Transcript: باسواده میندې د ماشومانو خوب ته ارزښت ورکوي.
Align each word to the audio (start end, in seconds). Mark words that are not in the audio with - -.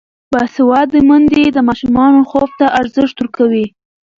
باسواده 0.31 0.99
میندې 1.09 1.43
د 1.51 1.57
ماشومانو 1.67 2.19
خوب 2.29 2.49
ته 2.59 2.65
ارزښت 2.79 3.15
ورکوي. 3.19 3.65